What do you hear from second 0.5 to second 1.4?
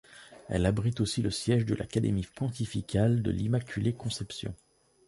abrite aussi le